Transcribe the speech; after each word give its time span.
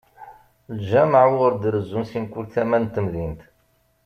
Ljameɛ 0.81 1.23
uɣur 1.33 1.53
d-rezzun 1.55 2.05
si 2.09 2.19
mkul 2.23 2.45
tama 2.53 2.77
n 2.79 2.85
temdint. 2.93 3.41